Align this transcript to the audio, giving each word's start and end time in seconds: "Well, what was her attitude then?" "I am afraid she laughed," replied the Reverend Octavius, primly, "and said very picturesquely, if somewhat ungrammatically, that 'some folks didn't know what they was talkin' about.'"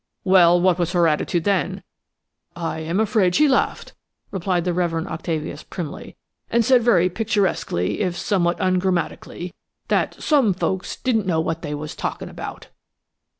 "Well, 0.23 0.59
what 0.59 0.79
was 0.79 0.93
her 0.93 1.07
attitude 1.07 1.43
then?" 1.43 1.83
"I 2.55 2.79
am 2.79 2.99
afraid 2.99 3.35
she 3.35 3.47
laughed," 3.47 3.93
replied 4.31 4.63
the 4.65 4.73
Reverend 4.73 5.07
Octavius, 5.07 5.61
primly, 5.61 6.15
"and 6.49 6.65
said 6.65 6.81
very 6.81 7.07
picturesquely, 7.07 7.99
if 8.01 8.17
somewhat 8.17 8.57
ungrammatically, 8.59 9.53
that 9.89 10.19
'some 10.19 10.55
folks 10.55 10.95
didn't 10.95 11.27
know 11.27 11.39
what 11.39 11.61
they 11.61 11.75
was 11.75 11.95
talkin' 11.95 12.29
about.'" 12.29 12.69